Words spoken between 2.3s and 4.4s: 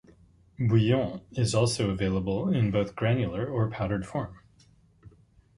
in both granular or powdered form.